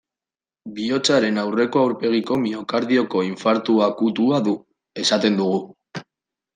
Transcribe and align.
Bihotzaren 0.77 1.37
aurreko 1.41 1.83
aurpegiko 1.83 2.39
miokardioko 2.47 3.23
infartu 3.29 3.79
akutua 3.93 4.45
du, 4.51 4.59
esaten 5.07 5.43
dugu. 5.45 6.07